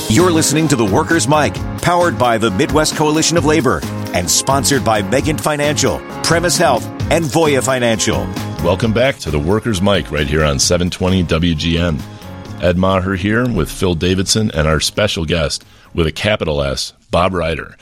[0.08, 3.80] You're listening to the Workers' Mic, powered by the Midwest Coalition of Labor
[4.14, 8.18] and sponsored by Megan Financial, Premise Health, and Voya Financial.
[8.64, 12.17] Welcome back to the Workers' Mic right here on 720 WGN.
[12.60, 17.32] Ed Maher here with Phil Davidson and our special guest with a capital S, Bob
[17.32, 17.76] Reiter.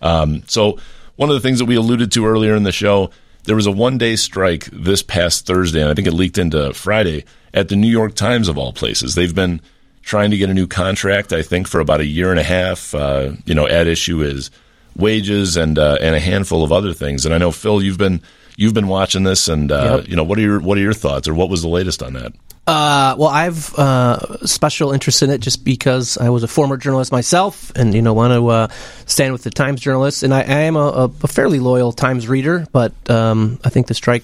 [0.00, 0.78] Um, so,
[1.16, 3.10] one of the things that we alluded to earlier in the show,
[3.44, 6.72] there was a one day strike this past Thursday, and I think it leaked into
[6.72, 9.14] Friday at the New York Times, of all places.
[9.14, 9.60] They've been
[10.02, 12.94] trying to get a new contract, I think, for about a year and a half.
[12.94, 14.50] Uh, you know, at issue is
[14.96, 17.26] wages and uh, and a handful of other things.
[17.26, 18.22] And I know Phil, you've been
[18.56, 20.08] you've been watching this, and uh, Yep.
[20.08, 22.12] you know, what are your what are your thoughts, or what was the latest on
[22.14, 22.32] that?
[22.64, 27.10] Uh, well, I've uh, special interest in it just because I was a former journalist
[27.10, 28.68] myself, and you know want to uh,
[29.04, 30.22] stand with the Times journalists.
[30.22, 33.94] And I, I am a, a fairly loyal Times reader, but um, I think the
[33.94, 34.22] strike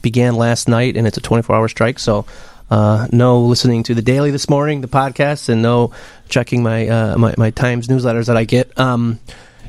[0.00, 1.98] began last night, and it's a 24-hour strike.
[1.98, 2.24] So,
[2.70, 5.90] uh, no listening to the Daily this morning, the podcast, and no
[6.28, 8.78] checking my uh, my, my Times newsletters that I get.
[8.78, 9.18] Um,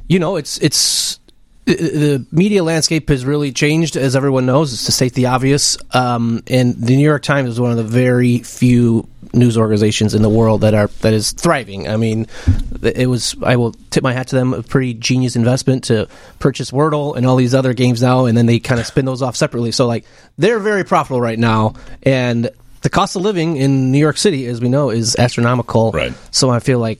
[0.07, 1.19] you know, it's it's
[1.65, 4.73] the- media landscape has really changed, as everyone knows.
[4.73, 5.77] It's to state the obvious.
[5.91, 10.21] Um, and the New York Times is one of the very few news organizations in
[10.21, 11.87] the world that are that is thriving.
[11.87, 12.27] I mean,
[12.81, 16.07] it was I will tip my hat to them a pretty genius investment to
[16.39, 19.21] purchase Wordle and all these other games now, and then they kind of spin those
[19.21, 19.71] off separately.
[19.71, 20.05] So like
[20.37, 21.73] they're very profitable right now,
[22.03, 22.49] and
[22.81, 25.91] the cost of living in New York City, as we know, is astronomical.
[25.91, 26.13] Right.
[26.31, 26.99] So I feel like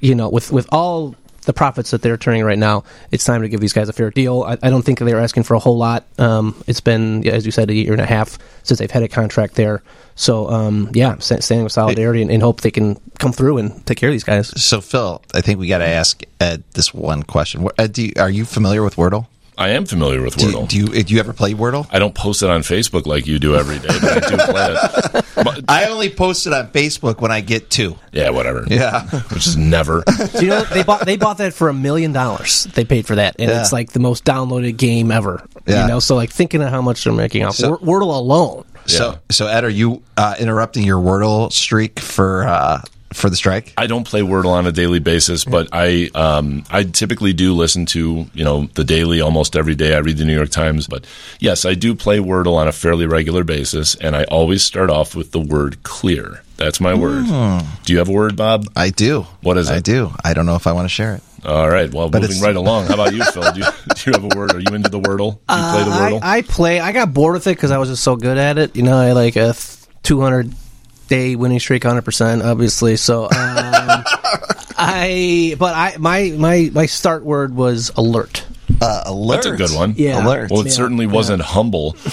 [0.00, 3.48] you know with with all the profits that they're turning right now, it's time to
[3.48, 4.42] give these guys a fair deal.
[4.42, 6.04] I, I don't think they're asking for a whole lot.
[6.18, 9.08] Um, it's been, as you said, a year and a half since they've had a
[9.08, 9.82] contract there.
[10.14, 13.96] So, um, yeah, standing with solidarity and, and, hope they can come through and take
[13.96, 14.48] care of these guys.
[14.62, 17.66] So, Phil, I think we got to ask Ed this one question.
[17.78, 19.28] Ed, you, are you familiar with Wordle?
[19.60, 20.66] I am familiar with Wordle.
[20.66, 21.86] Do, do, you do you ever play Wordle?
[21.90, 24.74] I don't post it on Facebook like you do every day, but I do play
[24.74, 25.24] it.
[25.40, 27.96] But, I only post it on Facebook when I get two.
[28.12, 28.64] Yeah, whatever.
[28.68, 30.02] Yeah, which is never.
[30.06, 32.64] So, you know they bought they bought that for a million dollars.
[32.64, 33.60] They paid for that, and yeah.
[33.60, 35.46] it's like the most downloaded game ever.
[35.66, 35.82] Yeah.
[35.82, 38.64] You know, so like thinking of how much they're making off so, Wordle alone.
[38.84, 39.18] So, yeah.
[39.30, 42.46] so Ed, are you uh, interrupting your Wordle streak for?
[42.46, 43.72] Uh, for the strike?
[43.76, 47.86] I don't play Wordle on a daily basis, but I um, I typically do listen
[47.86, 49.94] to you know the daily almost every day.
[49.94, 51.06] I read the New York Times, but
[51.38, 55.14] yes, I do play Wordle on a fairly regular basis, and I always start off
[55.14, 56.42] with the word clear.
[56.56, 57.24] That's my word.
[57.24, 57.84] Mm.
[57.84, 58.66] Do you have a word, Bob?
[58.76, 59.22] I do.
[59.40, 59.74] What is it?
[59.74, 60.12] I do.
[60.22, 61.22] I don't know if I want to share it.
[61.42, 61.92] All right.
[61.92, 62.86] Well, but moving right along.
[62.86, 63.50] How about you, Phil?
[63.52, 64.54] Do you, do you, have a word?
[64.54, 65.38] Are you into the Wordle?
[65.48, 66.20] Do you play the uh, Wordle?
[66.22, 66.78] I, I, play.
[66.78, 68.76] I got bored with it because I was just so good at it.
[68.76, 69.54] You know, I like a
[70.02, 70.52] 200
[71.10, 72.96] day winning streak, hundred percent, obviously.
[72.96, 73.30] So, um,
[74.78, 78.46] I but I my my my start word was alert.
[78.80, 79.42] Uh, alert.
[79.42, 79.94] That's a good one.
[79.98, 80.24] Yeah.
[80.24, 80.50] Alert.
[80.50, 80.72] Well, it yeah.
[80.72, 81.96] certainly wasn't humble.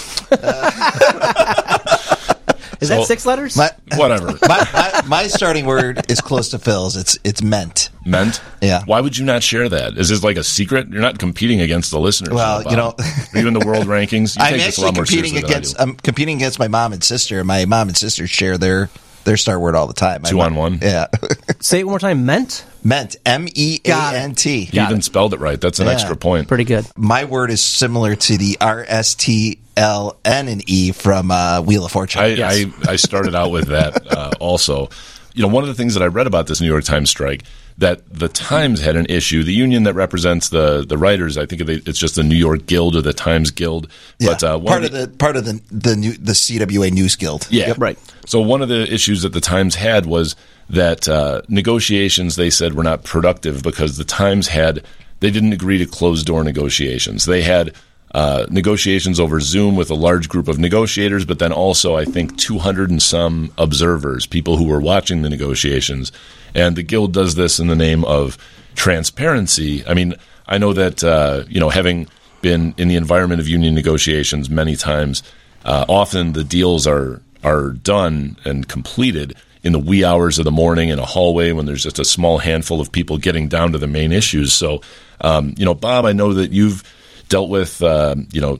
[2.79, 3.57] Is so, that six letters?
[3.57, 4.27] My, whatever.
[4.47, 6.95] My, my, my, starting word is close to Phil's.
[6.95, 7.89] It's it's meant.
[8.05, 8.41] Meant.
[8.61, 8.83] Yeah.
[8.85, 9.97] Why would you not share that?
[9.97, 10.87] Is this like a secret?
[10.89, 12.33] You're not competing against the listeners.
[12.33, 12.93] Well, you know,
[13.33, 14.35] are you in the world rankings?
[14.37, 15.79] You I'm actually competing against.
[15.79, 17.43] I'm competing against my mom and sister.
[17.43, 18.89] My mom and sister share their
[19.27, 20.23] their star word all the time.
[20.23, 20.79] Two on one.
[20.81, 21.07] Yeah.
[21.59, 22.25] Say it one more time.
[22.25, 22.65] Meant.
[22.83, 23.17] Meant.
[23.25, 24.69] M E A N T.
[24.71, 25.03] You even it.
[25.03, 25.59] spelled it right.
[25.59, 25.93] That's an yeah.
[25.93, 26.47] extra point.
[26.47, 26.87] Pretty good.
[26.95, 31.61] My word is similar to the R S T L N and E from uh,
[31.61, 32.21] Wheel of Fortune.
[32.21, 32.65] I, yes.
[32.87, 34.89] I, I started out with that uh, also.
[35.33, 37.43] You know, one of the things that I read about this New York Times strike
[37.77, 39.43] that the Times had an issue.
[39.43, 42.95] The union that represents the the writers, I think it's just the New York Guild
[42.95, 43.87] or the Times Guild.
[44.19, 47.15] Yeah, but uh, part of the, the, part of the the new, the CWA News
[47.15, 47.47] Guild.
[47.49, 47.77] Yeah, yep.
[47.79, 47.97] right.
[48.25, 50.35] So one of the issues that the Times had was
[50.69, 54.83] that uh, negotiations they said were not productive because the Times had
[55.19, 57.25] they didn't agree to closed door negotiations.
[57.25, 57.73] They had
[58.13, 62.37] uh, negotiations over Zoom with a large group of negotiators, but then also, I think,
[62.37, 66.11] 200 and some observers, people who were watching the negotiations.
[66.53, 68.37] And the Guild does this in the name of
[68.75, 69.85] transparency.
[69.85, 70.15] I mean,
[70.47, 72.07] I know that, uh, you know, having
[72.41, 75.23] been in the environment of union negotiations many times,
[75.65, 80.51] uh, often the deals are, are done and completed in the wee hours of the
[80.51, 83.77] morning in a hallway when there's just a small handful of people getting down to
[83.77, 84.53] the main issues.
[84.53, 84.81] So,
[85.21, 86.83] um, you know, Bob, I know that you've
[87.27, 88.59] dealt with, uh, you know,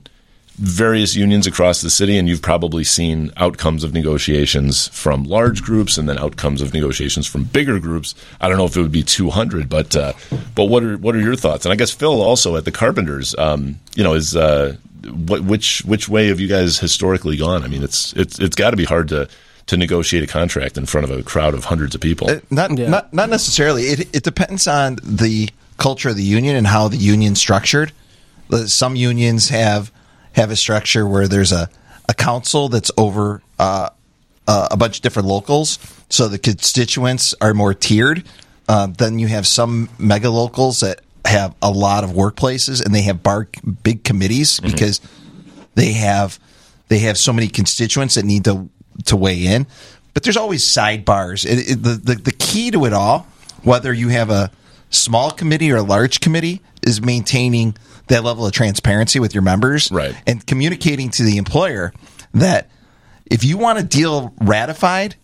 [0.58, 5.98] various unions across the city, and you've probably seen outcomes of negotiations from large groups
[5.98, 8.16] and then outcomes of negotiations from bigger groups.
[8.42, 10.14] I don't know if it would be 200, but uh,
[10.56, 11.66] but what are what are your thoughts?
[11.66, 15.84] And I guess Phil also at the Carpenters, um, you know, is uh, what, which
[15.86, 17.64] which way have you guys historically gone?
[17.64, 19.30] I mean, it's it's it's got to be hard to
[19.68, 22.30] to negotiate a contract in front of a crowd of hundreds of people.
[22.30, 22.90] Uh, not yeah.
[22.90, 23.84] not not necessarily.
[23.84, 27.92] It it depends on the culture of the union and how the union's structured.
[28.66, 29.92] Some unions have
[30.38, 31.70] have a structure where there's a,
[32.08, 33.90] a council that's over uh,
[34.48, 35.78] uh, a bunch of different locals,
[36.10, 38.24] so the constituents are more tiered.
[38.70, 43.02] Uh, then you have some mega locals that have a lot of workplaces and they
[43.02, 43.50] have bar,
[43.84, 44.72] big committees mm-hmm.
[44.72, 45.02] because
[45.76, 46.40] they have
[46.88, 48.70] they have so many constituents that need to
[49.06, 49.68] to weigh in.
[50.14, 51.46] But there's always sidebars.
[51.46, 53.28] It, it, the, the the key to it all,
[53.64, 54.52] whether you have a
[54.90, 57.76] small committee or large committee, is maintaining
[58.08, 60.16] that level of transparency with your members, right?
[60.26, 61.94] And communicating to the employer
[62.34, 62.70] that
[63.26, 65.16] if you want a deal ratified,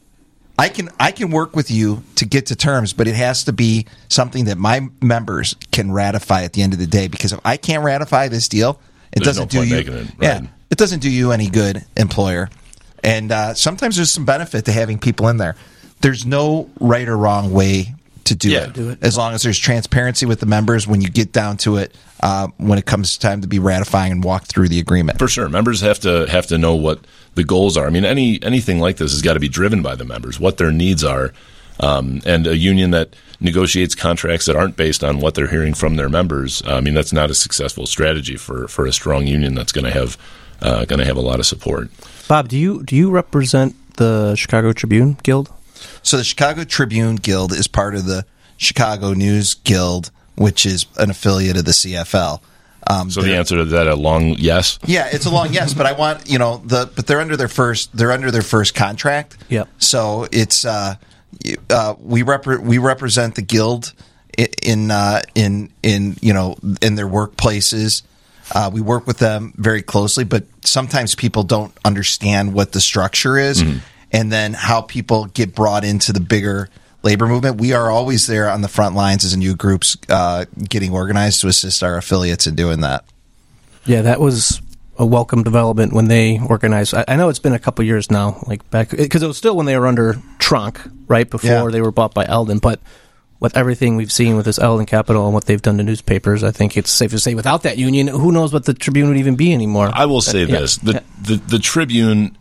[0.59, 3.53] I can I can work with you to get to terms, but it has to
[3.53, 7.07] be something that my members can ratify at the end of the day.
[7.07, 8.79] Because if I can't ratify this deal,
[9.11, 10.09] it There's doesn't no do you it, right.
[10.19, 12.49] yeah, it doesn't do you any good, employer.
[13.03, 15.55] And uh, sometimes there's some benefit to having people in there.
[16.01, 18.99] There's no right or wrong way to do, yeah, it, do it.
[19.01, 22.47] As long as there's transparency with the members when you get down to it, uh,
[22.57, 25.19] when it comes time to be ratifying and walk through the agreement.
[25.19, 26.99] For sure, members have to have to know what
[27.35, 27.85] the goals are.
[27.85, 30.57] I mean, any anything like this has got to be driven by the members, what
[30.57, 31.33] their needs are,
[31.79, 35.97] um, and a union that negotiates contracts that aren't based on what they're hearing from
[35.97, 36.63] their members.
[36.65, 39.91] I mean, that's not a successful strategy for for a strong union that's going to
[39.91, 40.17] have
[40.61, 41.89] uh, going to have a lot of support.
[42.27, 45.51] Bob, do you do you represent the Chicago Tribune Guild?
[46.03, 48.25] So the Chicago Tribune Guild is part of the
[48.57, 52.41] Chicago News Guild, which is an affiliate of the CFL.
[52.85, 54.77] Um, so the answer to that a long yes.
[54.85, 57.47] Yeah, it's a long yes, but I want you know the but they're under their
[57.47, 59.37] first they're under their first contract.
[59.49, 59.69] Yep.
[59.77, 60.95] So it's uh,
[61.69, 63.93] uh we rep- we represent the guild
[64.37, 68.03] in uh, in in you know in their workplaces.
[68.53, 73.37] Uh, we work with them very closely, but sometimes people don't understand what the structure
[73.37, 73.79] is, mm-hmm.
[74.13, 76.69] And then how people get brought into the bigger
[77.01, 77.59] labor movement.
[77.59, 81.41] We are always there on the front lines as a new groups uh, getting organized
[81.41, 83.05] to assist our affiliates in doing that.
[83.85, 84.61] Yeah, that was
[84.97, 86.93] a welcome development when they organized.
[86.93, 89.57] I, I know it's been a couple years now, like back because it was still
[89.57, 91.67] when they were under Tronc, right before yeah.
[91.67, 92.79] they were bought by Alden, but.
[93.39, 96.51] With everything we've seen with this Alden Capital and what they've done to newspapers, I
[96.51, 99.35] think it's safe to say without that union, who knows what the Tribune would even
[99.35, 99.91] be anymore.
[99.93, 101.01] I will say uh, this: yeah.
[101.21, 102.37] the, the the Tribune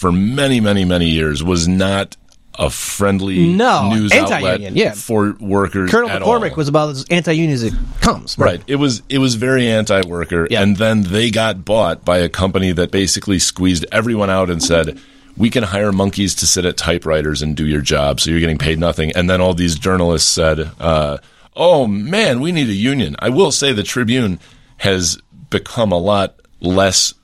[0.00, 2.16] for many, many, many years was not
[2.54, 4.92] a friendly no, news outlet yeah.
[4.92, 5.90] for workers.
[5.90, 8.38] Colonel McCormick was about as anti-union as it comes.
[8.38, 8.46] Right.
[8.46, 8.64] right.
[8.66, 10.62] It was it was very anti-worker, yeah.
[10.62, 14.98] and then they got bought by a company that basically squeezed everyone out and said.
[15.36, 18.58] We can hire monkeys to sit at typewriters and do your job, so you're getting
[18.58, 19.12] paid nothing.
[19.12, 21.18] And then all these journalists said, uh,
[21.56, 24.38] "Oh man, we need a union." I will say the Tribune
[24.78, 27.14] has become a lot less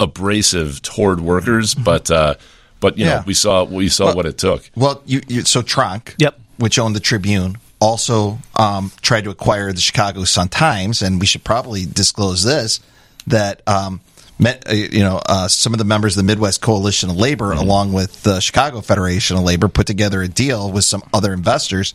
[0.00, 2.34] abrasive toward workers, but uh,
[2.80, 3.16] but you yeah.
[3.16, 4.68] know, we saw we saw well, what it took.
[4.74, 9.72] Well, you, you so Tronc, yep, which owned the Tribune, also um, tried to acquire
[9.72, 12.80] the Chicago Sun Times, and we should probably disclose this
[13.28, 13.62] that.
[13.68, 14.00] Um,
[14.40, 17.50] met, uh, you know, uh, some of the members of the Midwest Coalition of Labor,
[17.50, 17.58] mm-hmm.
[17.58, 21.92] along with the Chicago Federation of Labor, put together a deal with some other investors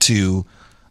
[0.00, 0.44] to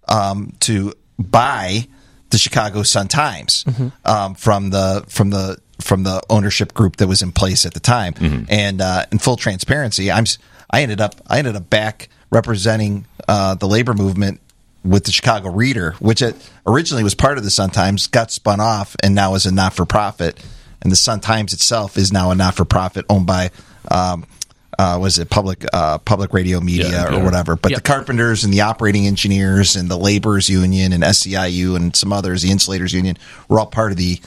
[0.07, 1.87] um, to buy
[2.29, 3.89] the Chicago Sun Times mm-hmm.
[4.05, 7.79] um, from the from the from the ownership group that was in place at the
[7.79, 8.13] time.
[8.13, 8.45] Mm-hmm.
[8.49, 10.25] And uh, in full transparency, I'm
[10.69, 14.41] I ended up I ended up back representing uh, the labor movement
[14.83, 18.59] with the Chicago Reader, which it originally was part of the Sun Times, got spun
[18.59, 20.43] off, and now is a not for profit.
[20.81, 23.51] And the Sun Times itself is now a not for profit owned by.
[23.89, 24.25] Um,
[24.79, 27.55] uh, was it public uh, public radio media yeah, or whatever?
[27.55, 27.79] But yep.
[27.79, 32.43] the carpenters and the operating engineers and the laborers union and SEIU and some others,
[32.43, 33.17] the insulators union,
[33.47, 34.19] were all part of the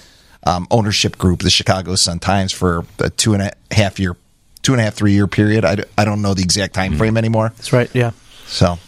[0.45, 4.17] um, ownership group, the Chicago Sun Times, for a two and a half year,
[4.63, 5.65] two and a half three year period.
[5.65, 7.19] I, I don't know the exact time frame mm-hmm.
[7.19, 7.53] anymore.
[7.57, 7.91] That's right.
[7.95, 8.11] Yeah.
[8.47, 8.79] So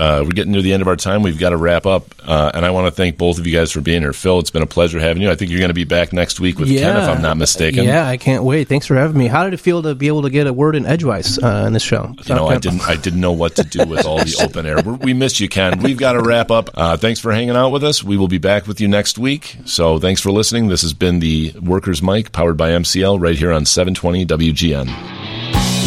[0.00, 1.22] uh, we're getting near the end of our time.
[1.22, 3.70] We've got to wrap up, uh, and I want to thank both of you guys
[3.70, 4.14] for being here.
[4.14, 5.30] Phil, it's been a pleasure having you.
[5.30, 6.80] I think you're going to be back next week with yeah.
[6.80, 7.84] Ken, if I'm not mistaken.
[7.84, 8.66] Yeah, I can't wait.
[8.66, 9.26] Thanks for having me.
[9.26, 11.74] How did it feel to be able to get a word in edgewise uh, in
[11.74, 12.14] this show?
[12.24, 12.80] You know, I didn't.
[12.80, 14.80] I didn't know what to do with all the open air.
[14.82, 15.80] We're, we missed you, Ken.
[15.80, 16.70] We've got to wrap up.
[16.72, 18.02] Uh, thanks for hanging out with us.
[18.02, 19.58] We will be back with you next week.
[19.66, 20.68] So thanks for listening.
[20.68, 25.19] This has been the Workers Mic, powered by MCL, right here on 720 WGN.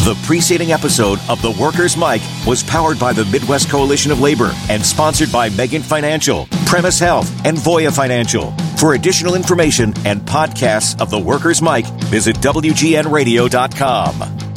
[0.04, 4.52] The preceding episode of The Workers' Mic was powered by the Midwest Coalition of Labor
[4.68, 8.50] and sponsored by Megan Financial, Premise Health, and Voya Financial.
[8.76, 14.53] For additional information and podcasts of The Workers' Mic, visit WGNradio.com.